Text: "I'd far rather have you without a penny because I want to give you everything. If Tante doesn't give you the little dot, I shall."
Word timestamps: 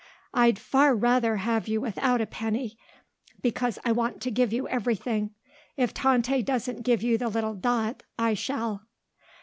"I'd 0.33 0.57
far 0.57 0.95
rather 0.95 1.35
have 1.35 1.67
you 1.67 1.79
without 1.79 2.21
a 2.21 2.25
penny 2.25 2.75
because 3.39 3.77
I 3.85 3.91
want 3.91 4.19
to 4.21 4.31
give 4.31 4.51
you 4.51 4.67
everything. 4.67 5.35
If 5.77 5.93
Tante 5.93 6.41
doesn't 6.41 6.81
give 6.81 7.03
you 7.03 7.19
the 7.19 7.29
little 7.29 7.53
dot, 7.53 8.01
I 8.17 8.33
shall." 8.33 8.87